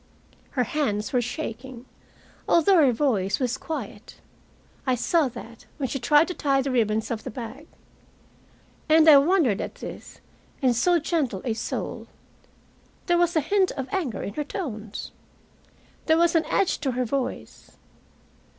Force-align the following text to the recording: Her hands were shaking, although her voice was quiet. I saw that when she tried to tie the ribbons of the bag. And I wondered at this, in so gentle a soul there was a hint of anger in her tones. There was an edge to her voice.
Her 0.57 0.63
hands 0.63 1.13
were 1.13 1.21
shaking, 1.21 1.85
although 2.49 2.77
her 2.83 2.91
voice 2.91 3.39
was 3.39 3.55
quiet. 3.55 4.15
I 4.87 4.95
saw 4.95 5.27
that 5.27 5.67
when 5.77 5.89
she 5.89 5.99
tried 5.99 6.27
to 6.29 6.33
tie 6.33 6.63
the 6.63 6.71
ribbons 6.71 7.11
of 7.11 7.23
the 7.23 7.29
bag. 7.29 7.67
And 8.89 9.07
I 9.07 9.17
wondered 9.19 9.61
at 9.61 9.75
this, 9.75 10.19
in 10.59 10.73
so 10.73 10.97
gentle 10.97 11.43
a 11.45 11.53
soul 11.53 12.07
there 13.05 13.19
was 13.19 13.35
a 13.35 13.41
hint 13.41 13.73
of 13.73 13.87
anger 13.91 14.23
in 14.23 14.33
her 14.33 14.43
tones. 14.43 15.11
There 16.07 16.17
was 16.17 16.33
an 16.33 16.45
edge 16.45 16.79
to 16.79 16.93
her 16.93 17.05
voice. 17.05 17.77